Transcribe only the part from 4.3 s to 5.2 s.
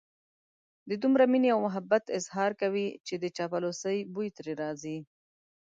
ترې راځي.